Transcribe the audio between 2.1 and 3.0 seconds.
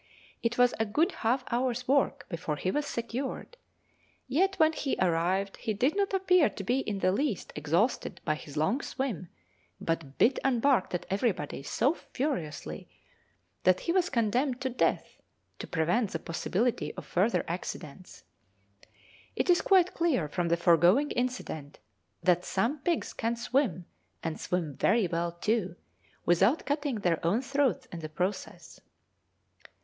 before he was